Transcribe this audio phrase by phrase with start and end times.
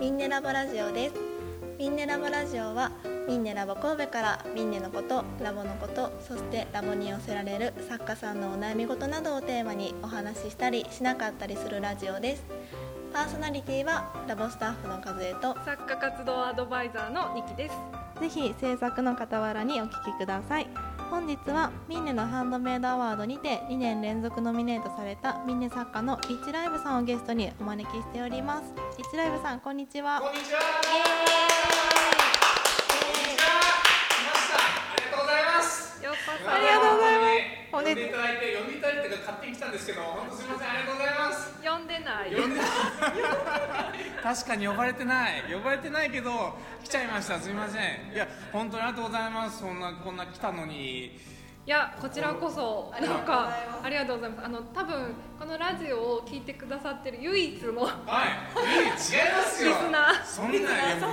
[0.00, 1.14] ミンネラボラジオです。
[1.78, 2.90] ミンネラボラジオは
[3.28, 12.44] ミンネラボ神戸からミンネのことラボのことそしてラボに寄せられる作家さんのお悩み事などをテーマにお話ししたりしなかったりするラジオです。
[13.12, 15.54] パーソナリティはラボスタッフの和江と。
[15.66, 17.74] 作家活動アドバイザーのニキです。
[18.20, 20.68] ぜひ制作の傍らにお聞きください
[21.10, 28.72] 本日はミンネのハンドメイドアワードにて2年連続ノミネートされたミンネ作家のリッチライブさんをゲストにお招きしております。
[28.96, 30.20] リッチライブさんこんにちは。
[30.20, 30.60] こんにちは。
[30.60, 30.62] あ
[34.96, 36.04] りがとうございます。
[36.04, 36.50] ようこそ。
[36.50, 37.74] ありがとうございます。
[37.74, 38.69] おねいただいて4
[39.20, 41.54] 勝手に来たんですけど本当すみませんありがとうございます。
[41.62, 42.34] 呼んでない。
[42.34, 42.66] 呼んでない
[44.22, 45.42] 確かに呼ばれてない。
[45.52, 47.38] 呼ばれてないけど来ちゃいました。
[47.38, 48.12] すみません。
[48.14, 49.60] いや本当にありがとうございます。
[49.60, 51.18] そんなこんな来たのに。
[51.66, 54.46] いやこちらこそなんかありがとうございます。
[54.46, 57.92] あの多分このラジオを聞いてくださってる唯一のはい。
[58.78, 59.14] 唯一？
[59.14, 59.74] 違いますよ。
[60.24, 60.66] そんないや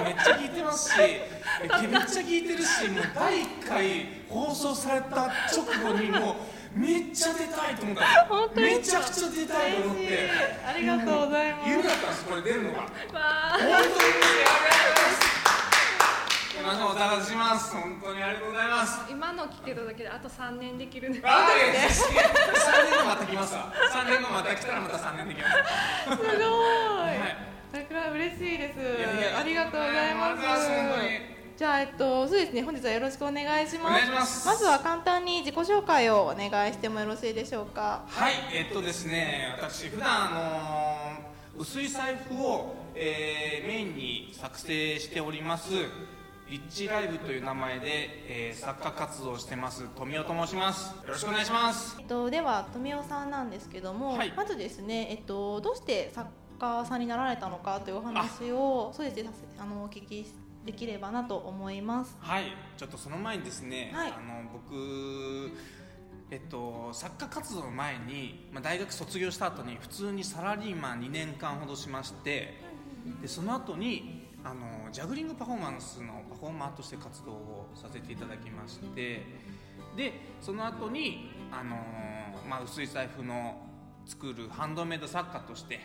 [0.04, 6.36] めっちゃ聞いてますしめっちゃ聞いてるしもう第一回放送された直後にもう
[6.74, 8.62] めっちゃ出たいと思った。
[8.62, 10.30] めちゃくちゃ出たいと思って。
[10.66, 11.70] ありがとうございます。
[11.70, 12.82] 夢だったんですこれ出るのが。
[12.82, 13.68] 本当に。
[16.58, 17.26] ありがとうございます。
[17.28, 19.00] しします本当にありがとうございます。
[19.10, 22.12] 今の聞けただけであと3年できるねあーいや3
[22.90, 23.72] 年後また来ますわ。
[23.92, 25.56] 3年後また来たらまた3年できます。
[26.18, 26.38] すごい。
[26.38, 27.38] はい。
[27.72, 28.80] 桜嬉しいです。
[28.80, 30.40] いやいやありがとうございます。
[30.40, 30.68] ありがとうございます。
[30.68, 38.04] 本当にじゃあえっとそうですね本日はよろしくお願いしますお願いしますずは簡単に自己紹介をお願いしてもよろしいでしょうか？
[38.08, 45.72] はい、えっとですね、私、普段あのー薄い財布を、えーメインに作成しております。
[46.48, 47.90] リッチライブという名前で、
[48.28, 50.92] えー作家活動をしてます富尾と申します。
[50.92, 51.96] よろしくお願いします。
[52.00, 60.24] えっとでは富尾さんなんですけども、はいまずですねえっとどうして作家さんになられたのかというお話をそうですねあのお聞き
[60.68, 62.16] できればなと思います。
[62.20, 64.12] はい、ちょっとその前にですね、はい。
[64.12, 65.58] あの僕。
[66.30, 72.62] えっと、作家活動の前に、まあ、大学卒業した後に普通にサラリーマン2年間ほどしまして
[73.22, 79.26] でその後にあのジャグリングパフォーマンスのパフォーマーとして活動をさせていただきまして
[79.96, 81.78] でその後にあの、
[82.46, 83.66] まあ、薄い財布の
[84.06, 85.80] 作るハンドメイド作家として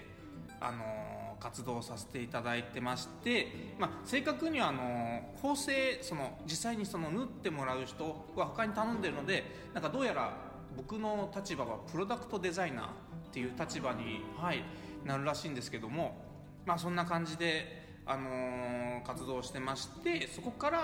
[0.69, 8.05] あの活動させていただいてまして、まあ、正確にはあの縫製その実際にその縫ってもらう人
[8.37, 10.37] は他に頼んでるのでなんかどうやら
[10.77, 12.89] 僕の立場はプロダクトデザイナーっ
[13.33, 14.63] ていう立場に、はい、
[15.05, 16.23] なるらしいんですけども、
[16.65, 20.79] まあ、そんな感じで、あの活動してましてそこから、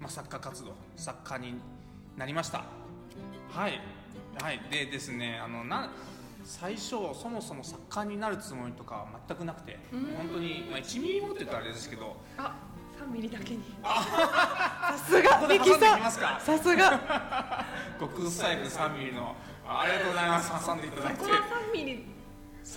[0.00, 1.54] まあ、作家活動作家に
[2.16, 2.64] なりました。
[3.50, 3.80] はい、
[4.40, 5.90] はい、でですねあのな
[6.44, 12.16] 最初そもそも作家になるつもりとかは全くなくて本当に、まあ、1ミリもって言うとあれですけど。
[12.38, 12.54] あ
[13.02, 13.62] 3ミリだけに。
[13.82, 15.30] さすが。
[15.30, 16.10] ここで挟んさ
[16.58, 17.66] すが。
[17.98, 19.34] 極薄財布3ミリの
[19.66, 20.66] あありがとうございます。
[20.66, 21.18] 挟んでいただいて。
[21.18, 22.04] ここは3ミリ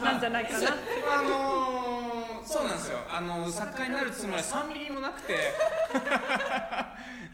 [0.03, 0.69] なんじゃないかな。
[1.19, 2.97] あのー、そうなんですよ。
[3.09, 5.37] あの作家になるつもりは3ミリもなくて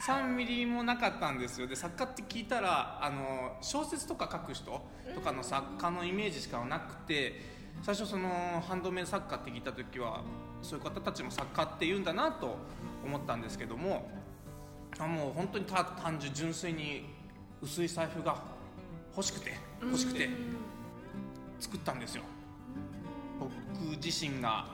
[0.02, 1.68] 3ミリもなかったんですよ。
[1.68, 4.82] で作家って聞いたらあの小説とか書く人
[5.14, 7.40] とかの作家のイメージしかなくて
[7.84, 10.24] 最初そのハンドメイド作家って聞いた時は
[10.64, 12.58] そういう方たちも作家って言うんだなと
[13.06, 14.10] 思ったんですけども
[15.00, 17.06] あもう本当にた単純純粋に
[17.62, 18.42] 薄い財布が
[19.16, 20.30] 欲しくて欲しくて
[21.60, 22.24] 作ったんですよ。
[23.40, 23.52] 僕
[24.04, 24.66] 自身が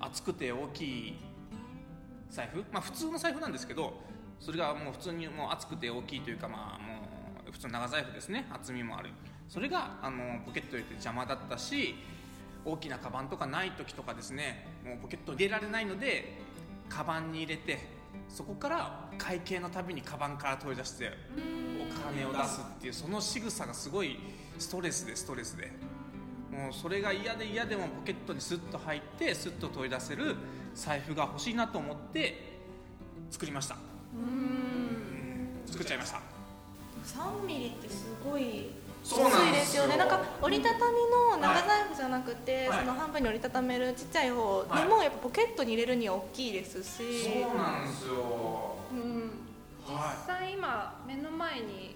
[0.00, 1.16] 厚くて大きい
[2.30, 2.58] 財布。
[2.72, 3.94] まあ普通の財布なんですけど
[4.40, 7.02] それがもう普通にもう厚くて大きいというかまあも
[7.48, 8.46] う普通の長財布ですね。
[8.52, 9.10] 厚みもある。
[9.48, 11.94] それがあのポケット入れて邪魔だったし
[12.64, 14.66] 大きなカバンとかない時とかですね。
[14.84, 16.38] もうポケット入れられないので
[16.88, 17.78] カバンに入れて
[18.28, 21.12] そこから会計のたびにカバンから取り出して
[21.80, 24.18] お金を出すっていうその仕草がすごい
[24.58, 25.70] ストレスでストレスで。
[26.50, 30.36] もうそれが嫌で嫌でもポケットにスッと入ってスッと取り出せる
[30.74, 32.58] 財布が欲しいなと思って
[33.30, 33.76] 作りました。
[35.66, 36.20] 作っちゃいました。
[37.04, 38.70] 3ミリってすごい
[39.04, 39.96] そうなん薄いですすよね。
[39.96, 40.96] なんか折りたたみ
[41.30, 42.78] の長財布じゃなくて、はい。
[42.80, 47.22] その半分に折りたためるちっちゃい方でも、やっぱポケットに入れるには大きいですし。
[47.22, 48.76] そうなんですよ。
[48.90, 49.30] うん。
[49.86, 51.94] は実際今目の前に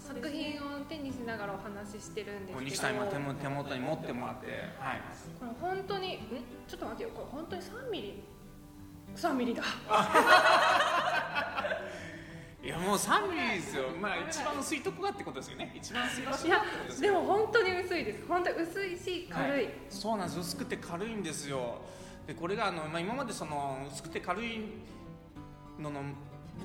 [0.00, 4.46] 作品を手にしながらお話ししてるんいですけど小西さん今手元に持ってもらって。
[4.80, 5.00] はい。
[5.38, 6.18] これ本当にん？
[6.66, 7.10] ちょっと待ってよ。
[7.14, 8.24] これ本当に3ミリ？
[9.16, 9.62] 3ミリだ。
[12.62, 13.84] いやもう3ミリですよ。
[14.00, 15.72] まあ一番薄いとこがってことですよね。
[15.74, 18.26] 一番薄い場所ってことですでよも本当に薄いです。
[18.26, 21.80] 本当に薄いし軽い、そうなんです薄くて軽いんですよ。
[22.26, 24.60] でこれがあの、まあ、今までその薄くて軽い
[25.78, 26.02] のの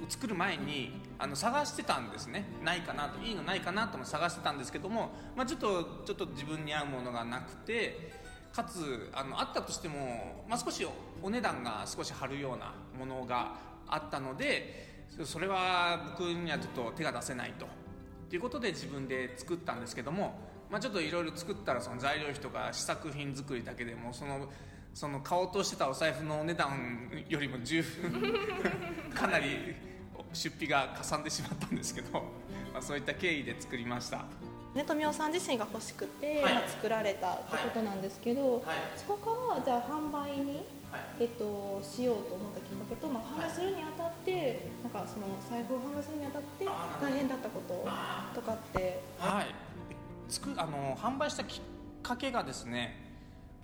[0.09, 2.45] 作る前にあの探してたんですね。
[2.63, 3.21] ないかなと。
[3.24, 8.20] いいのないかなとも探してたんですけども、まあ、ちょっとちょっと自分に合うものがなくて
[8.53, 10.86] かつあのあったとしても、まあ、少し
[11.21, 13.56] お値段が少し張るようなものが
[13.88, 17.68] あったのでそれは僕にはちょっと手が出せないと。
[18.30, 20.39] ということで自分で作ったんですけども、
[20.69, 24.50] まあ、ちょっといろいろ作ったらその材料費とか試作品作りだけでもその
[24.94, 28.33] その買おうとしてたお財布のお値段よりも十分
[29.13, 29.75] かなり
[30.33, 32.13] 出費がかさんでしまったんですけど、
[32.74, 34.25] まあ、そういった経緯で作りました。
[34.73, 36.53] ね、富雄さん自身が欲しくて、はい。
[36.53, 38.63] まあ作られたってことなんですけど、はい。
[38.95, 41.01] そこからじゃあ販売に、はい。
[41.21, 46.65] えっと、しようと思ったきっかけと、まあ、販売するにあたって、なんかその財布を販売するにあたって
[47.01, 47.88] 大変だったこと
[48.35, 49.01] とかって？
[49.19, 49.47] はい。
[50.29, 51.62] つくあの販売したきっ
[52.01, 52.95] かけがですね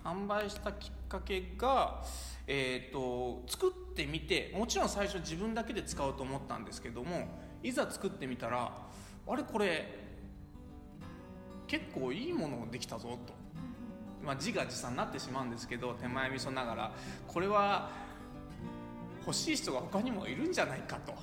[0.04, 2.04] 販売したきっかけが、
[2.46, 7.26] えー、と作ってみてもちろん最初自分だけで使おうと思ったんですけども
[7.62, 8.70] いざ作ってみたら
[9.26, 10.07] あれこれ
[11.68, 13.34] 結構いいものできたぞと、
[14.24, 16.92] まあ、自画自賛になってしまうんですけど手前味噌ながら。
[17.28, 17.90] これは
[19.20, 21.12] 欲しい人が他にもいるんじゃないかと。
[21.12, 21.14] っ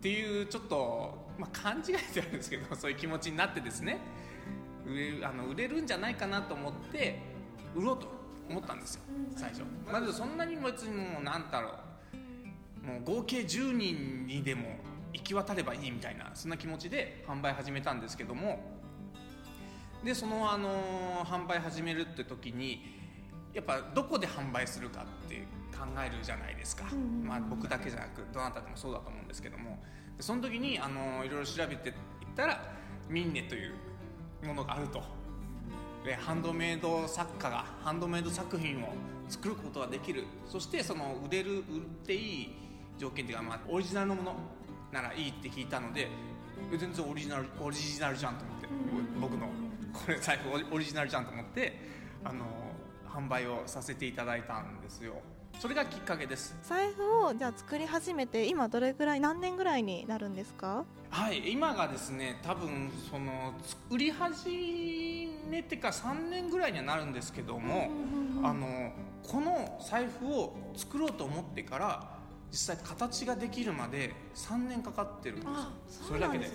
[0.00, 3.98] ていうちょっと、まあ、勘違いであるんですけど そういう気持ちになってですね。
[4.86, 7.20] 売れあの売れるんじゃないかなと思って
[7.74, 8.08] 売ろうと
[8.48, 9.02] 思ったんですよ。
[9.36, 9.62] 最初。
[9.86, 11.74] まずそんなに別にもう何だろ
[12.82, 12.86] う。
[12.86, 14.78] もう合計10人にでも
[15.12, 18.80] 行き渡ればいいみたいなそんな気持ちで販売始めたんですけども。
[20.04, 22.98] でその、あの販売始めるって時に
[23.52, 26.84] やっぱどこで販売するかって考えるじゃないですか、
[27.24, 29.78] まあ、僕だけじゃなくどなたでもそうだと思うんですけども。
[30.16, 31.94] でその時に、あのいろいろ調べていっ
[32.36, 32.62] たら
[33.08, 33.74] ミンネという
[34.44, 35.02] ものがあると。
[36.04, 38.94] でハンドメイド作家がハンドメイド作品を
[39.28, 40.24] 作ることができる。
[40.46, 41.64] そしてその売れる売っ
[42.06, 42.54] ていい
[42.98, 44.34] 条件っていうか、まあ、オリジナルのもの
[44.92, 46.08] ならいいって聞いたので
[46.72, 48.68] え全然オリジナルオリジナルじゃんと思って、
[49.20, 49.46] 僕の
[49.92, 51.78] これ財布オリジナルじゃんと思って
[52.24, 52.44] あの
[53.08, 55.14] 販売をさせていただいたんですよ。
[55.58, 56.56] それがきっかけです。
[56.62, 60.84] 財布をじゃあ作り始めて今どれぐらい何年ぐらいになるんですか？
[61.10, 67.90] はい今がですね多分その作り始めてから3年ぐらいにはなるんですけども、
[68.44, 68.92] あの
[69.22, 72.18] この財布を作ろうと思ってから
[72.52, 75.46] 実際形ができるまで3年かかってるんで
[75.88, 76.46] すそれだけで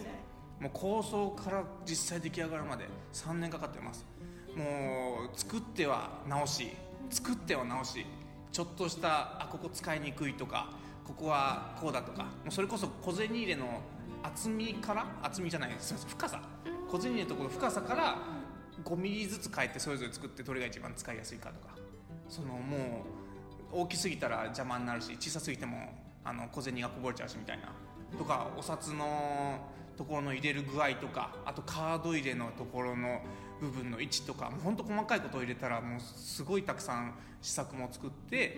[0.60, 4.06] もう構想から実際出来上がるまで3年かかってます。
[4.56, 6.72] もう作っては直し
[7.10, 8.06] 作っては直し
[8.52, 10.70] ちょっとしたあここ使いにくいとか
[11.06, 13.82] ここはこうだとかもうそれこそ小銭入れの
[14.24, 16.42] 厚みから厚みじゃないすみません深さ。
[16.90, 18.18] 小銭入れのところの深さから
[18.84, 21.76] 5ミリずつ変えてそれぞれ作ってどれが一番使いやすいかとか。
[22.30, 23.04] そのも
[23.74, 25.94] う大きすぎたら邪魔になるし小さすぎても
[26.24, 27.72] あの小銭がこぼれちゃうしみたいな。
[28.18, 29.60] とかお札の
[29.98, 33.22] ところの入れる具合とかあとカード入れのところの
[33.62, 38.58] 部分の位置とかもうほんと細かいことを入れたらもうすごいたくさん試作も作って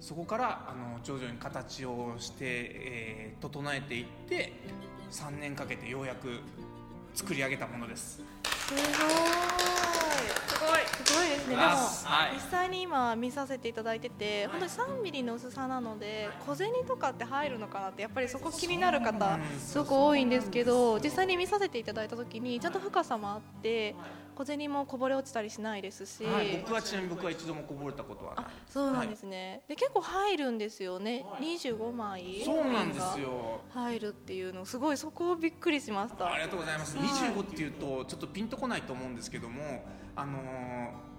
[0.00, 4.52] そこからあの徐々に形をして、えー整えていって
[5.10, 6.40] 3年かけてようやく
[7.14, 8.22] 作り上げたものです。
[8.68, 8.82] すごい。
[8.82, 11.56] すごいすごいですね。
[11.56, 12.34] でも、あはい。
[12.34, 23.94] 実際に今見させていただいてて本当に3ミリの薄さなので小銭とかって入るのかなってやっぱりそこ気になる方すごく多いんですけど実際に見させていただいた時にちゃんと深さもあって
[24.34, 28.44] 小銭もこぼれ落ちたりしないですし、はい、僕はちなみに僕は一度もこぼれたことはない。
[28.46, 31.24] あそうなんですね、で結構入るんですよね。
[31.40, 32.42] 25枚。
[32.44, 33.60] そうなんですよ。
[33.70, 36.32] 入るっていうのすごいそこをびっくりしました。
[36.32, 37.08] ありがとうございます、はい。
[37.08, 39.84] 25っていうとちょっとピンとこないと思うんですけども
[40.16, 41.14] あのー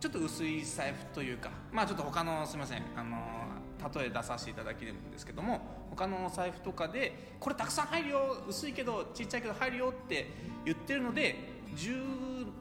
[0.00, 2.82] ちょっと薄い財布というかまあちょっと他のすみません。
[2.96, 5.60] あのー例え出させていただけるんですけども
[5.90, 10.30] 他のお財布とかでこれたくさん入るよ薄いけどちっちゃいけど入るよって
[10.64, 11.94] 言ってるので十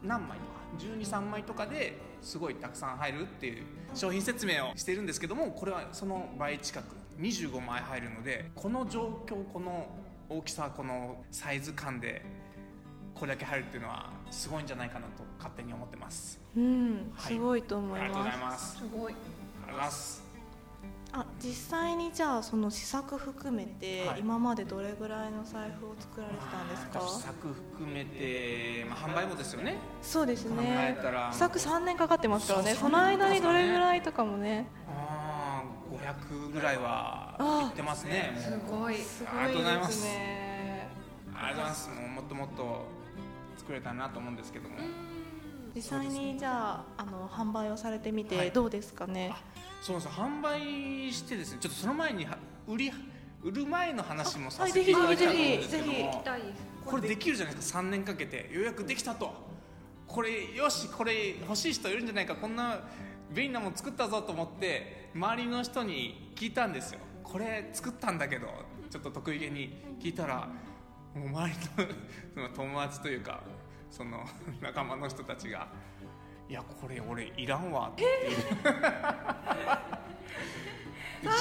[0.04, 3.63] 何枚とか123枚とかですごいたくさん入るっていう
[3.94, 6.86] 商品説明をしてるんですけどもこれはその倍近く
[7.20, 9.88] 25枚入るのでこの状況この
[10.30, 12.24] 大きさこのサイズ感で
[13.16, 16.39] これだけ入るっていうのはすごいんじゃないかなと勝手に思ってます。
[16.56, 17.34] うんはい。
[17.34, 18.78] すごいと思いありがとうごます、ざいます。
[18.78, 19.13] すごい。
[19.13, 20.19] ありがとうございます
[21.12, 24.20] あ実際にじゃあその試作含めて、はい。
[24.20, 27.01] 今までどれぐらいの財布を作られてたんですか？
[27.01, 29.78] 試作含めて、まあ、販売もですよね。
[30.04, 31.32] そうです考ねえたら。
[31.34, 32.72] 試作3年かかってますからね。
[32.72, 34.68] そうその間にどれぐらいとかもね。
[34.88, 38.36] ああ500ぐらいはあいってますね。
[38.38, 38.96] すごい。
[38.98, 40.04] すありがとうございます。
[40.04, 40.89] ね。
[41.34, 41.89] ありがとうございます。
[41.89, 42.86] もっともっと
[43.58, 44.75] 作れたらなと思うんですけども。
[44.78, 44.84] 実
[45.80, 48.48] 実際にじゃああの販売をされてみはい。
[48.48, 49.34] てどうですかね、
[49.82, 50.24] そうなんですよ。
[50.26, 52.92] 販売してですねちょっとその前には売り
[53.42, 56.24] 売る前の話もさはいせていただきたいと思うんぜひですけども
[56.86, 57.80] これできるじゃないですか。
[57.80, 59.34] 3年かけてようやくできたと。
[60.08, 62.36] これよしこれ欲しい人いるんじゃないか。
[62.36, 62.80] こんな
[63.34, 67.00] 便利なもの作ったぞと思って周りの人に聞いたんですよ。
[67.24, 68.48] これ作ったんだけど
[68.90, 70.48] ちょっと得意げに聞いたら
[71.14, 71.86] もう周り
[72.42, 73.42] の友達というか
[73.89, 74.25] その
[74.62, 75.67] 仲間の人たちが
[76.50, 78.05] 「いやこれ俺いらんわ」って。
[81.22, 81.36] 言う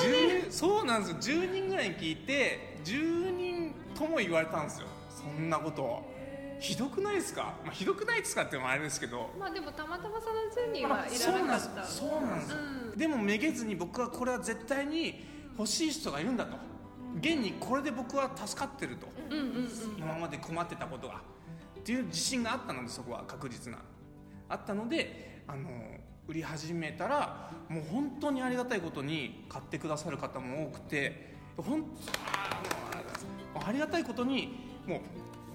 [0.49, 1.39] 10そうなんですよ。
[1.41, 4.89] 10人ぐらいに聞いて10人とも言われたんですよ。
[5.09, 6.19] そんなことを。
[6.61, 9.31] ひどくないですか、まあ、ひどくないですかっていうのもあれですけど。
[9.39, 11.67] まあでもたまたまその10人はいらなかった。
[11.69, 11.97] なんです。
[11.99, 12.99] そうなんですよ、うん。
[12.99, 15.25] でもめげずに僕はこれは絶対に
[15.57, 16.57] 欲しい人がいるんだと。
[17.21, 19.69] 現にこれで僕は助かってると、うんうんうん。
[19.97, 21.21] 今まで困ってたことが
[21.89, 23.79] っていう自信があったのでそこは確実な。
[24.51, 25.71] あったのであの
[26.27, 31.85] 売り始めたらもう本当にありがたいことに買ってくださる方も多くてほん
[33.55, 35.01] ありがたいことにもう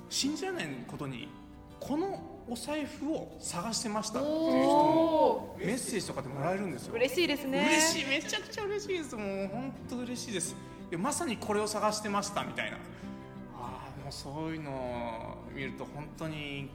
[0.09, 1.27] 信じられないことに
[1.79, 4.19] このお財布を探してました。
[4.19, 6.95] っていう人もメッセージとかでもらえるんですよ。
[6.95, 7.63] 嬉しいですね。
[7.93, 8.09] 嬉しい。
[8.09, 9.15] めちゃくちゃ嬉しいです。
[9.15, 10.55] もう本当嬉しいです。
[10.89, 12.77] いやまさにこれを探してましたみたいな
[14.13, 16.69] そういうのを見ると本当に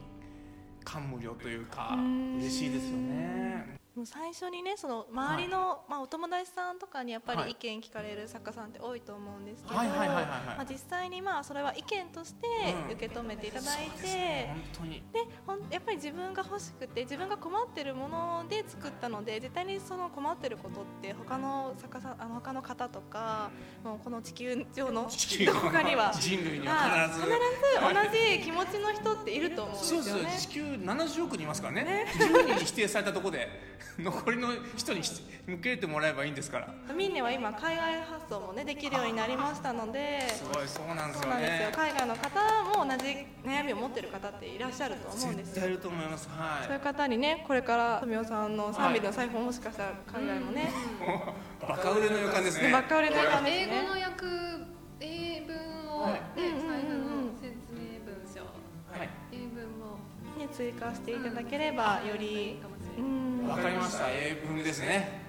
[0.85, 2.38] 感無量というかん。
[2.38, 7.47] 嬉しいですよね最初にねその周りの、まあ、お友達さんとかにやっぱはい。
[7.47, 9.81] り意見聞かれる作家さんって多いと思うんですけど、
[10.69, 12.47] 実際にまあそれは意見として
[12.87, 12.93] うん。
[12.95, 14.57] 受け止めていただいそうですね。
[15.47, 23.50] ほんやっぱり自分が欲しくて自分が困ってるもので作ったので絶対にその困ってることって他の作家さんあの他の方とか
[23.85, 25.09] もうこの地球上の
[25.47, 30.11] どこかには人類にはいは必ず必ず同じ気持ちの人っていると思うんですそうです。
[30.11, 30.37] よよね。
[30.38, 32.07] 地球70億人いますからね。
[32.19, 33.49] 10人に否定されたところで
[33.99, 35.02] 残りの人に
[35.47, 36.68] 向けてもらえばいいんですから。
[36.94, 41.68] ミンネは今海外発送もねできるようになりましたのですごいそうなんですよそうなんですよ。
[41.70, 45.54] ね海外の方も同じ悩みを持ってる方っていらっしゃると思うんですよ。
[45.54, 46.28] 絶対いると思います。
[46.28, 50.70] はそういう方にねこれから富雄さんの3ミリの財布をもしかしたら海外もね、
[51.62, 52.70] い バカ売れの予感ですね。
[52.73, 53.75] ばっかりの感じですね。
[53.75, 54.26] 英語の訳
[55.00, 56.12] 英文を、はい。
[56.12, 58.40] ねうんうんうん財布の説明文章
[58.99, 59.08] はい。
[59.32, 59.99] 英文も
[60.38, 63.11] ね追加していただければよいいりかもしれうない。
[63.11, 64.05] んわかりました。
[64.09, 65.23] 英文ですね。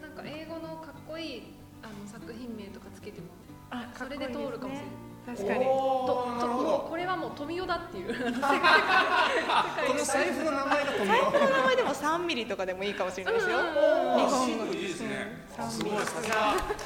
[0.00, 1.42] なんか英語のかっこいい
[1.82, 3.26] あの作品名とかつけても
[3.70, 5.36] あそれで通るかもしれない。
[5.36, 5.64] 確かに。
[5.64, 6.86] おとーなるほとど。
[6.90, 8.34] これはもう富代だっていう。
[8.42, 13.58] あ この財布の名前が富財布の雄名前でも3ミリとかでもいいかもしれないですよ。
[13.58, 15.44] 日本語いいですね。
[15.58, 15.70] うん。
[15.70, 16.36] すごいさすが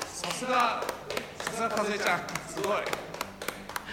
[0.06, 0.82] さすが
[1.38, 2.20] さすが和江ちゃん。
[2.46, 2.76] すごい。
[2.78, 2.80] い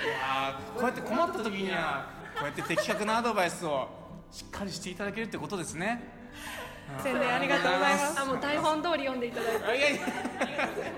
[0.08, 3.90] やーこうやって困った時にはこうやって的確なアドバイスを
[4.32, 6.15] しっかりしていただけるってことですね
[7.02, 8.20] 宣伝ありがとうございます。
[8.22, 9.66] あもう台本通り読んでいただいて。
[9.66, 10.02] あいやいや。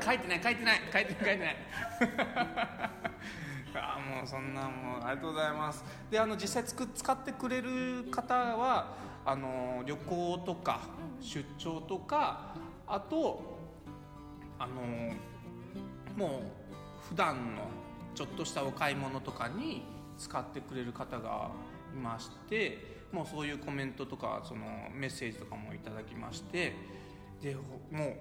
[0.03, 1.57] 書いてない書いてない書いてない書いてない。
[3.79, 5.83] あもうそんなもうありがとうございます。
[6.09, 10.81] であの実際つく使ってくれる方はあの旅行とか
[11.21, 12.55] 出張とか
[12.87, 13.57] あと
[14.57, 14.81] あの
[16.15, 16.41] もう
[17.09, 17.63] 普段の
[18.15, 19.83] ちょっとしたお買い物とかに
[20.17, 21.51] 使ってくれる方が
[21.93, 26.73] いましてもうそういうコメントとかそのメッセージとかもいただきまして
[27.41, 27.55] で
[27.91, 28.13] もう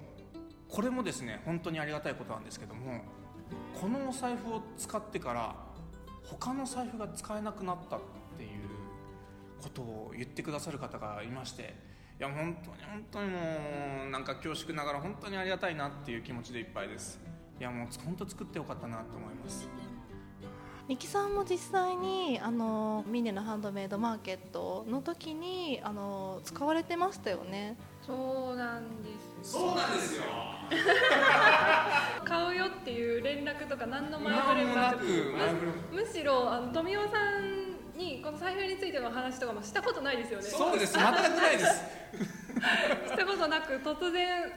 [0.69, 3.01] これもですね本当にありがたいことなんですけども
[3.79, 5.55] このお財布を使ってから
[6.23, 7.99] 他の財布が使えなくなったっ
[8.37, 8.49] ていう
[9.61, 11.73] ことを言ってくださる方がいまして
[12.19, 13.37] いや本当に本当にも
[14.07, 17.19] うなんか恐縮ながら本当にありがたいなっていう気持ちでいっぱいです。
[17.59, 19.69] いやもう本当作ってよかったなと思います。
[20.87, 27.75] ミキさんも実際にあのミネのハンドメイドマーケットの時にあの使われてましたよね？
[28.05, 29.09] そうなんで
[29.43, 30.23] すそうなんですよ。
[32.23, 35.05] 買うよっていう連絡とか何の前何触れもなく。
[35.91, 40.45] むしろあの富雄さんにこの財布についての話とかもしたことないですよね。
[40.45, 40.93] そうです。
[40.93, 41.83] 全くないです。
[43.11, 44.53] したことなく突然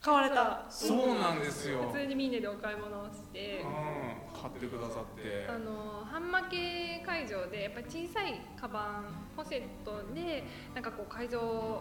[0.00, 0.64] 買われた。
[0.70, 1.82] そうなんですよ。
[1.92, 3.60] 普通にミーネでお買い物をして。
[3.60, 4.13] うん
[4.44, 5.48] 買ってくださって。
[5.48, 11.80] あの半負け会場でやっぱり小さいカバンポシェットでなんかこう会場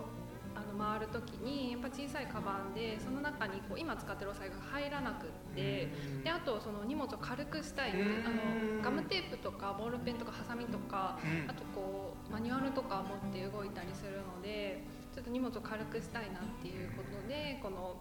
[0.55, 6.23] あの回る時にやっぱ小さいカバンでその中にこう今使ってるお財布が入らなくってうん。
[6.23, 8.25] であとその荷物を軽くしたいうん。
[8.25, 11.49] あのガムテープとかボールペンとかハサミとかうん。
[11.49, 17.95] あとこうマニュアルとか持って動いたりするのでちょっと荷物を軽くしたいなっていうことでこの、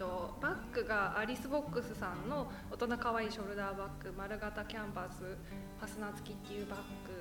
[0.00, 7.20] と、バッグがアリスボックスさんの大人かわいいショルダーバッグ丸型キャンバスファスナー付きっていうバッグ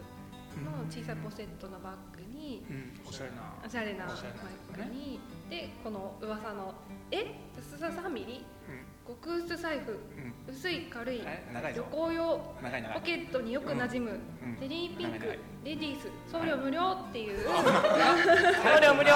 [0.63, 3.01] の小さいポシェットのバッグにうん。
[3.05, 3.59] おしゃれな。
[3.65, 5.19] おしゃれなバッグに
[5.49, 6.73] でこの噂の
[7.11, 7.35] え？
[7.59, 8.45] 薄さ3ミリ？
[8.69, 9.91] うん極薄財布。
[9.91, 9.95] う
[10.51, 10.53] ん。
[10.53, 11.21] 薄い軽い。
[11.75, 12.37] 旅行用。
[12.93, 14.55] ポケットによく馴染む、うん。
[14.57, 15.25] テリーピンク。
[15.65, 16.07] レディース。
[16.31, 19.15] 送料無料っていう、送料無料。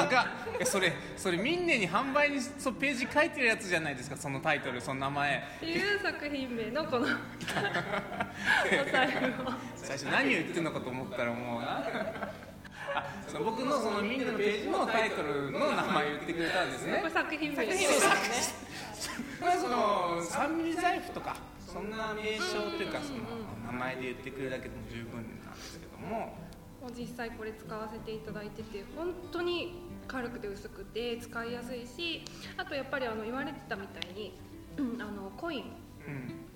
[0.60, 4.18] えそれそれミンネに販売にそうページ書いてるやつじゃないですか？
[4.18, 5.38] そのタイトルその名前。
[5.58, 7.06] っていう作品名のこの。
[7.08, 9.54] お財布を。
[9.76, 11.62] 最初何を言ってるのかと思ったらもう。
[11.62, 11.84] な
[12.96, 16.98] あその僕のそのミンネのページのタイトルの名前言ってくれたんですね。
[17.00, 17.74] これ作品名品名。
[17.74, 17.78] で
[19.52, 23.20] その3ミリ財布とかそんな名称というかその
[23.66, 26.36] 名前で言ってくれるだけでも十分なんですけども。
[26.84, 29.72] もう実際これ使わせていただいてて本当に
[30.06, 32.26] 軽くて薄くて使いやすいし
[32.58, 34.34] あとやっぱりあの言われてたみたいに、
[34.78, 35.64] うんあのコイン。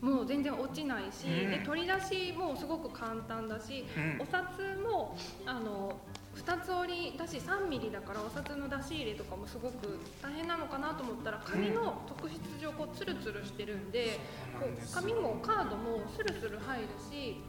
[0.02, 0.10] うん。
[0.10, 1.50] もう全然落ちないし、うん。
[1.50, 4.22] で取り出しもすごく簡単だし、うん。
[4.22, 4.44] お札
[4.84, 5.16] も
[5.46, 5.98] あの
[6.38, 14.20] 2つ折りだし3ミリだからお札の出し入れとかもすごく大変なのかなと思ったら紙の特質上こうツルツルしてるんで
[14.60, 17.42] こう紙もカードもスルスル入るし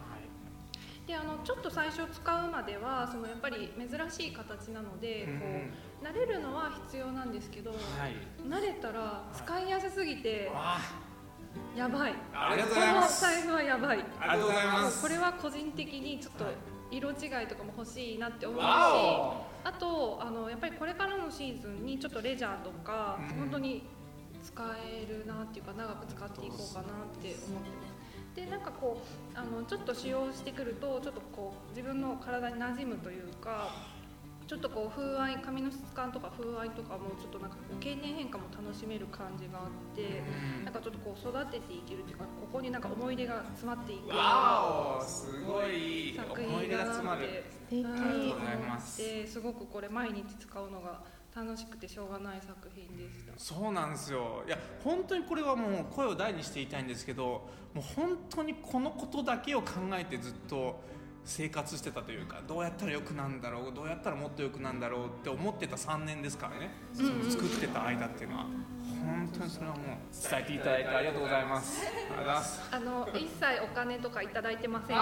[1.07, 7.80] であのちょっと最初使うまではそのやっぱり珍しい形なので、うんこう慣れるのは必要なんですけど、はい。
[8.49, 10.80] 慣れたら使いやすすぎてあ。
[11.76, 12.14] やばい。
[12.33, 13.21] ありがとうございます。
[13.21, 14.04] この財布はやばい。
[14.21, 15.02] ありがとうございます。
[15.02, 16.45] これは個人的にちょっと
[16.90, 23.38] 色違いとかも欲しいなって思うしあとあのやっぱりこれからのシーズンにちょっとレジャーとか、うん。
[23.40, 23.83] 本当に
[24.42, 27.99] 使えるなっていうか長く使っていこうかなって思ってます。
[28.37, 29.02] でなんかこ
[29.35, 33.75] うあのちょっと使用してくるとちょっとこう自分の体に馴染むというか
[34.49, 40.23] ちょっとこう風合い髪の質感とか風合いとかもちょっとなんかこう経年変化も楽しめる感じがあって
[40.59, 40.64] うん。
[40.64, 44.09] なんかちょっとこう育てていけるっていうかここになんか思い出が詰まっていく。
[44.09, 46.78] わおすごい作思い出品。
[46.78, 51.02] が詰まるって素敵うんありがとうございますすごくこれ毎日使うのが
[51.37, 53.33] 楽しくてしょうがない作品でした。
[53.37, 54.43] そうなんですよ。
[54.47, 60.80] いや本当にこれはもう声を大にして言いたいんですけどもう本当にこのことだけを考えてずっと
[61.28, 68.47] 生活してたというかどうやったらよくなんだろうどうやったらもっとよくなんだろうって思ってた3年ですからね、その作ってた間っていうのは。
[68.88, 69.84] 本当にそれはもう
[70.30, 71.86] 伝えていただいてありがとうございます。
[71.86, 72.69] ありがとうございます。
[72.73, 74.88] あの一切お金とかいただいてません。
[74.88, 75.00] けど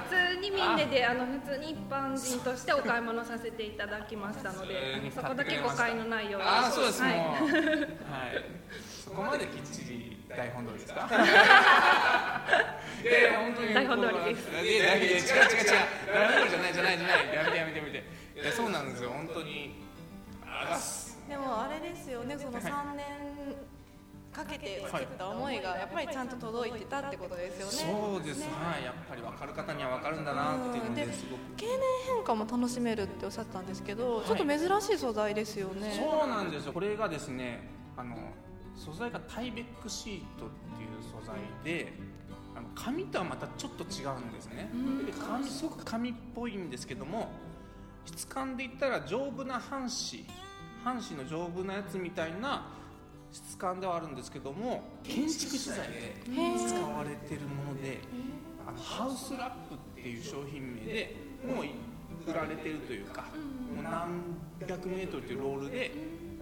[0.00, 6.46] 普通にみんなであの普通に一般人としてお買い物させていただきましたのでそこだけ誤解のないように。
[6.46, 7.16] ああそうです、はい。
[7.16, 8.44] もうはい。
[9.04, 11.08] そこまできっちり台本通りですか？
[13.02, 13.74] いやいや本当に。
[13.74, 14.50] 台本通りです。
[14.50, 15.26] いやいやいや違う違う違う。
[16.12, 17.34] 台本通りじゃないじゃないじゃない。
[17.34, 18.04] やめてやめてやめて。
[18.42, 19.74] いやそうなんですよ本当に。
[21.28, 23.06] でもあれですよねその3年
[24.32, 27.92] かけて作った思いがやっぱりちゃんと届いてたってことですよね。
[27.92, 31.56] そうです、はいやっぱり分かる方には分かるんだなっていうのですごく。
[31.56, 31.78] 経年
[32.14, 37.60] 変化も楽しめるっておっしゃってたんですけど、いちょっと珍しい素材ですよねそうなんですよこれがですね
[37.96, 38.16] あの
[38.76, 41.92] 素材がタイベックシートっていう素材で
[42.56, 44.70] あの紙とはまたちょっと違うんですね。
[45.06, 47.30] で紙すごく紙っぽいんですけども
[48.04, 50.26] 質感で言ったら丈夫な半紙。
[50.82, 52.66] 半紙の丈夫なやつみたいな
[53.32, 58.00] 質感ではあるんですけども建築資材で使われてるもので
[58.66, 61.66] あのハウスラップっていう商品名でもう
[62.28, 63.22] 売られてるというか、
[63.74, 64.36] もう何
[64.68, 65.92] 百メートルっていうロールで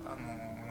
[0.04, 0.10] あ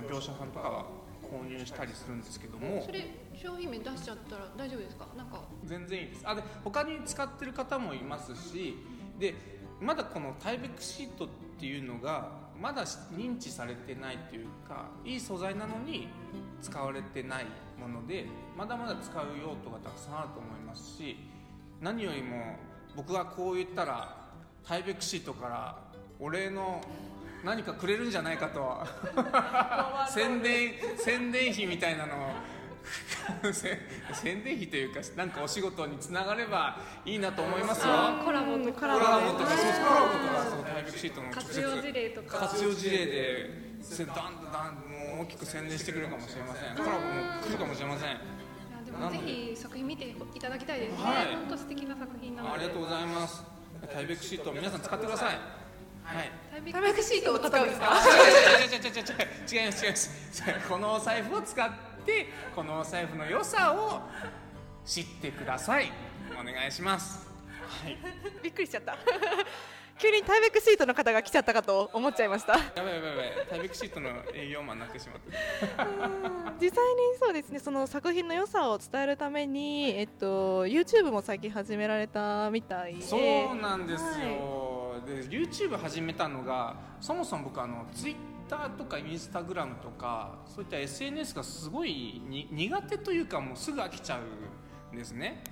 [0.03, 0.85] の業者さんとかは
[1.31, 2.81] 購入したりするんですけども。
[2.85, 5.07] それ商品名出しちゃったら大丈夫ですか？
[5.17, 5.41] なんか。
[5.65, 6.21] 全然いいです。
[6.25, 8.75] あで他に使ってる方もいますし
[9.19, 9.35] で
[9.81, 16.09] まだこのタイベックシートっていうのがまだ認知されてないというかいい素材なのに
[16.61, 17.45] 使われてない
[17.79, 18.25] もので
[18.57, 21.15] まだまだ使う用途がたくさんあると思いますし
[21.79, 22.57] 何よりも
[22.97, 24.17] 僕がこう言ったら
[24.65, 25.77] タイベックシートから
[26.19, 26.81] お礼の
[27.43, 28.86] 何かくれるんじゃないかと。
[30.12, 32.49] 宣伝宣伝費みたいなのを。
[33.54, 33.78] せ
[34.13, 37.93] 宣伝費というかなんかお仕事につながればいいなと思いますよ。
[38.23, 38.82] コラボとか。
[38.82, 42.39] コラボとかそうコラボとかそうタイベックシートの活用事例とか。
[42.39, 43.49] 活用事例で
[43.82, 46.75] せだんだんもう大きく宣伝してくれるかもしれません。
[46.75, 48.17] コラボも来るかもしれません。
[48.86, 50.97] でもぜひ作品見ていただきたいです。
[50.97, 51.25] ね、はい。
[51.36, 52.56] 本当素敵な作品なので。
[52.56, 53.60] ありがとうございます。
[53.88, 55.58] タイベックシート皆さん使ってください
[56.15, 56.31] はい。
[56.51, 57.87] タイベックシートを使うんですか？
[57.87, 59.03] 違う違う違う違う違う
[59.55, 59.95] 違う違います違いま
[60.61, 61.69] すこのお財布を使っ
[62.05, 64.01] てこのお財布の良さを
[64.85, 65.91] 知ってください。
[66.39, 67.27] お願いします。
[67.83, 67.97] はい。
[68.43, 68.97] びっくりしちゃった。
[69.99, 72.53] 急にタイベックシートの方が来ちゃったかと思っちゃいました。
[72.53, 73.47] やばいやばいやばい。
[73.49, 75.19] タイベックシートの営業マンになってしまっ
[75.75, 75.83] た。
[76.61, 83.01] 実際にそうですねその作品の良さを伝えるために、えっと、YouTube も最近始められたみたいで。
[83.01, 88.17] そうなんですよ、で YouTube 始めたのがそもそも僕あの Twitter
[88.77, 94.19] とか Instagram とかそういった SNS がすごい苦手というかもうすぐ飽きちゃ
[94.91, 95.43] うんですね。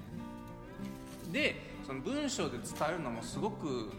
[1.31, 1.55] で
[1.85, 3.91] その文章で伝えるのもすごく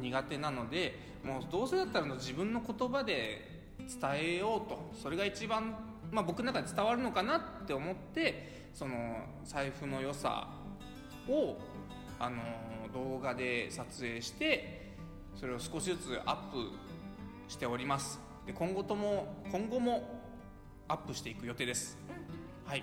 [0.00, 4.90] 苦手なのでもうどうせだったらの自分の言葉で伝えようと。
[5.02, 5.74] それが一番、
[6.10, 10.48] まあ、僕の中で伝わるのかなって思ってその財布の良さ
[11.28, 11.56] を
[12.18, 12.36] あの
[12.92, 14.96] 動画で撮影して
[15.36, 16.70] それを少しずつアップ
[17.48, 18.20] しております。
[18.46, 20.20] で今後とも今後も
[20.88, 21.96] アップしていく予定です。
[22.64, 22.82] はい。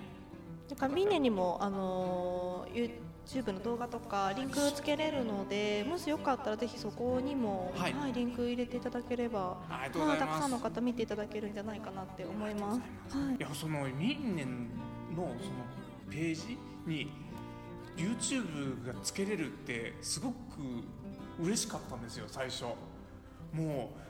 [0.70, 7.94] なんかミネにもあの YouTube の動画とかリンクつけれるのでもしよかったらぜひそこにも、はい。
[7.94, 12.76] はい、リンク入れていただければありたくさんの方見ていただけるんじゃないかなって思いま
[13.10, 13.18] す。
[13.18, 13.36] はい。
[13.36, 14.70] いやそのミンネン
[15.16, 15.38] のその
[16.10, 17.27] ページに
[17.98, 20.36] YouTube がつけれるってすごく
[21.40, 22.66] 嬉しかったんですよ最初。
[23.54, 24.08] もう。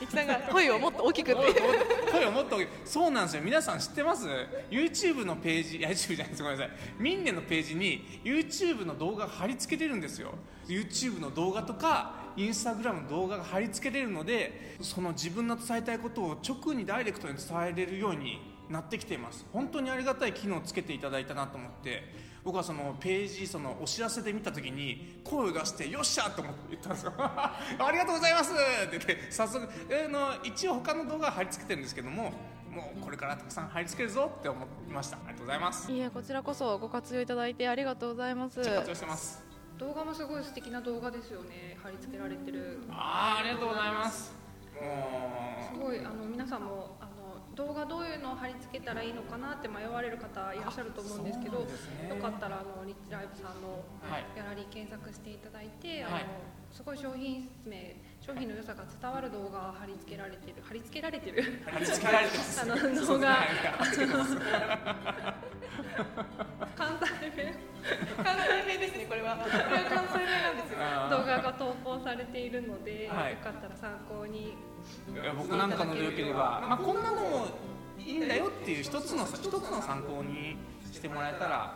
[0.00, 1.34] ゆきさんが声をもっと大きく
[2.10, 3.42] 声をもっとそうなんですよ。
[3.42, 4.26] 皆さん知ってます
[4.70, 6.42] ？YouTube のページ YouTube じゃないです。
[6.42, 6.76] ごめんなさい。
[6.98, 10.34] ミンネのページに YouTube の動画が貼り付けれるんですよ。
[10.66, 19.44] YouTube の動画とか Instagram の動画が貼り付けれるのでその自分の伝えたいことを直にダイレクトに伝えれるようになってきています。
[19.52, 27.60] 本当にありがたい機能をつけていただいたなと思って僕はそのページそのお知らせで見た時に声を出して「よっしゃ!」と思って言ったんですよ「あ
[27.92, 28.52] りがとうございます!」
[28.86, 32.32] って言って早速、えーの一応他の動画は貼り付けてるんですけども
[32.70, 35.16] もうこれからたくさん貼り付けるぞって思いました。
[35.16, 35.90] ありがとうございます。
[35.90, 38.56] いえこちらこそご活用いただいてありがとうございます。
[38.62, 39.42] 活用してます。
[39.78, 41.78] 動画もすごい素敵な動画ですよね。
[41.82, 42.80] 貼り付けられてる。
[42.90, 44.32] あーありがとうございます。
[44.74, 47.07] もすごいあの皆さんもあの
[47.58, 52.08] 動画どういうのを貼り付けたらいいのかなって迷われる方いらっしゃると思うんですけどね。
[52.08, 54.24] よかったらあのリッチライブさんのはい。
[54.32, 56.22] ギャラリー検索していただいて、はい。
[56.22, 56.38] あの
[56.70, 61.42] すごい商品名商品の良さが伝わる動画が貼り付けられてる貼り付けられてる。
[61.42, 63.38] う貼り付けられてます あの動画
[66.76, 67.54] 関西弁。
[68.22, 69.36] 関西弁ですねこれは。
[69.36, 70.78] これは関西弁なんですよ。
[71.10, 73.32] 動画が投稿されているので、はい。
[73.32, 74.48] よかったら参考に。
[74.50, 77.46] いや僕なんかのでよければ、まあ、こんなのも
[77.98, 80.56] いいんだよっていう一つの一つの参考に
[80.92, 81.74] してもらえたら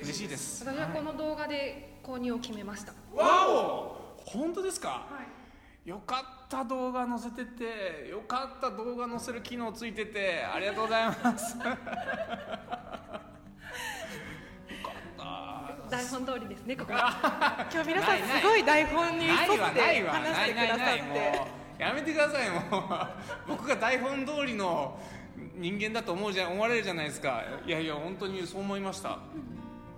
[0.00, 0.64] 嬉しいです。
[0.64, 3.96] 私はこの動画で購入を決めました、わお！
[4.26, 4.88] 本当ですか？
[4.88, 5.41] はい
[5.84, 11.56] よかった動画載せててよかった動画載せる機能ついててありがとうございます。
[11.56, 11.76] よかっ
[15.16, 21.40] た台本通りですねここ 今日皆さんすごい台本に沿って話してくださっないないないもて
[21.78, 22.62] うやめてくださいもう。
[23.48, 25.00] 僕が台本通りの
[25.56, 27.42] 人間だと思うじゃ思われるじゃないですか。
[27.66, 29.18] いやいや本当にそう思いました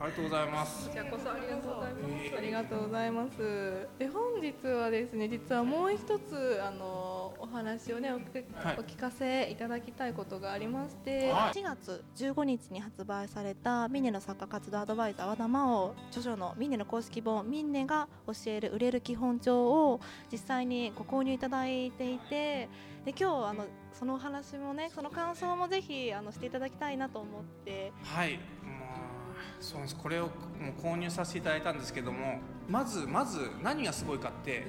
[0.00, 0.86] ありがとうございます。
[0.88, 2.36] こちらこそありがとうございます。
[2.36, 3.88] ありがとうございます。
[3.98, 11.58] で本日はですね実はもう一つあのお話をねお聞かせいただきたいことがありまして、はい。
[11.58, 22.68] 4月15日に発売されたミネの作家活動アドバイザー和田真央著書のミネの公式本ミネが教える売れる基本帳を実際にご購入いただいていて
[23.04, 27.92] で今日あのそのお話もねその感想もぜひあのしていただきたいなと思って。
[28.02, 28.38] はい
[29.60, 29.96] そうです。
[29.96, 30.28] これをも
[30.78, 34.66] う購入させていただいたんですけどもまずまず何がすごいかって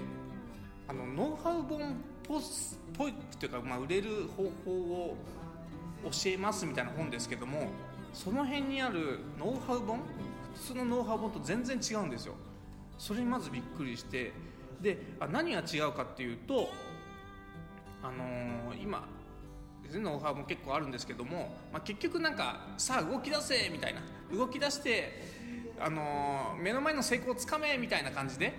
[0.88, 1.94] あのノウハウ本っ
[2.98, 5.18] ぽいっていうか、まあ、売れる方法を
[6.04, 7.70] 教えますみたいな本ですけども
[8.14, 10.00] その辺にあるノウハウ本
[10.54, 12.36] 普通のノウハウ本と全然違うんですよ。
[12.98, 14.32] それにまずびっくりして
[14.82, 16.70] であ何が違うかっていうと
[18.02, 19.08] あのー今
[19.94, 24.02] ノウハウも結構あるんですけども、まあ、結局なんかさあ動き出せみたいな。
[24.32, 25.24] 動き出して、
[25.80, 28.54] あのー目の前の成功をつかめみたいな感じで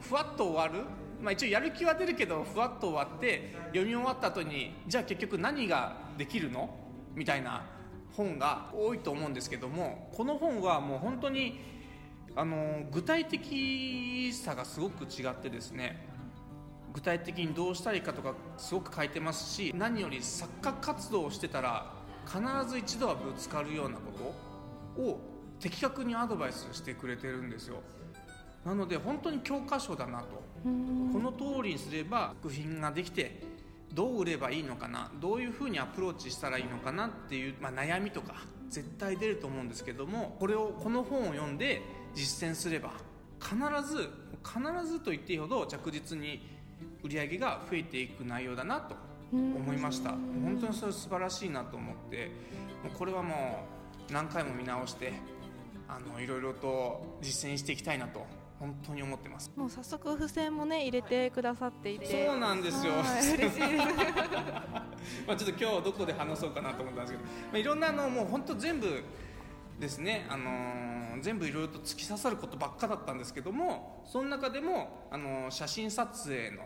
[0.00, 0.84] ふわっと終わる、
[1.20, 6.70] まあ、一応やる気は出るけどふわっと終わって読み終わった後にじゃあ結局何ができるの
[7.14, 7.64] みたいな
[8.12, 11.60] 本が多いと思うんですけどもこの本はもう本当に、
[12.36, 16.11] あのー具体的さがすごく違ってですね
[16.92, 21.92] 具体的にどうしたらいいかとかすごく書いてますし何より作家活動をしてたら
[22.26, 24.34] 必ず一度はぶつかるようなこ
[24.96, 25.20] とを
[25.58, 27.76] 的確にアドバイスしてくれてるんですよ。
[28.64, 30.42] なので本当に教科書だなと。
[30.62, 30.68] こ
[31.18, 33.42] の通りにすれば作品ができて
[33.92, 38.34] どう売ればいいのかなどういうふうにアプローチしたらいいのかなっていう、まあ、悩みとか
[38.70, 41.82] 絶対出ると思うんですけどもこれをこの本を読んで
[42.14, 42.92] 実践すれば
[43.40, 44.08] 必ず
[44.44, 46.51] 必ずと言っていいほど着実に
[47.02, 48.96] 売り上げが増えていく内容だなと
[49.32, 50.10] 思いました。
[50.10, 52.30] 本当にそれ素晴らしいなと思って。
[52.82, 53.64] もうこれはも
[54.10, 55.12] う何回も見直して
[55.88, 58.26] あのいろいろと実践していきたいなと
[58.58, 59.52] 本当に思ってます。
[59.56, 62.26] もう早速付箋もね入れてくださっていて。
[62.26, 62.92] そうなんですよ。
[65.26, 69.02] まあちょっと今日どこで話そうかなと思ったんですけど、まあ、いろんなあのもう本当全部
[69.78, 76.62] ですね、あのー全部いろいろと突き刺さることばっかだったんですけどもその中でも、あのー写真撮影の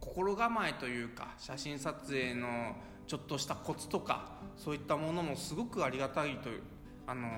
[0.00, 2.74] 心構えというか写真撮影の
[3.06, 6.62] ちょっとしたコツとかそういったものもすごくありがたいという、
[7.06, 7.30] あのー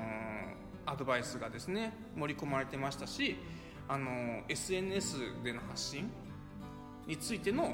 [0.90, 3.36] アドバイスがですね盛り込まれてましたし、
[3.88, 6.10] あのー SNS での発信
[7.06, 7.72] についてのもう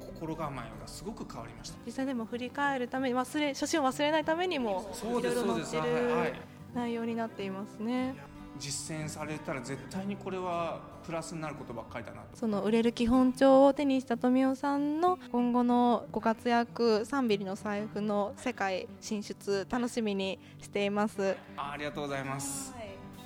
[0.00, 1.78] 心構えがすごく変わりました。
[1.86, 6.34] 実際でも振り返るために忘れ写真を忘れないためにもそういろいろ載ってる
[6.74, 8.16] 内容になっていますね
[8.58, 12.36] 実践されたら絶対にこれはプラスになることばっかりだなと。
[12.36, 21.36] その売れる基本帳を手にした富雄さんの今後のご活躍3ビリの財布の世界進出楽しみにしています。
[21.56, 22.74] あありがとうございます。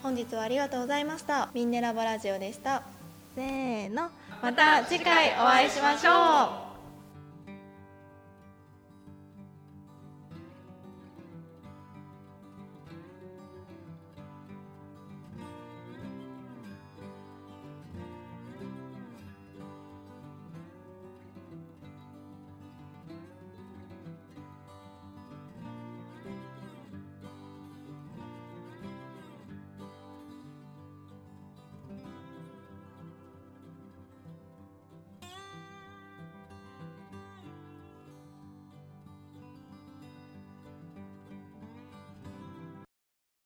[0.02, 1.50] 本日はありがとうございました。
[1.52, 2.82] ミンネラボラジオでした。
[3.34, 4.10] せーの。
[4.42, 6.65] また次回お会いしましょう